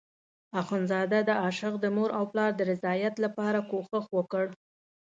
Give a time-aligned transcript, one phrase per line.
[0.61, 4.45] اخندزاده د عاشق د مور او پلار د رضایت لپاره کوشش وکړ.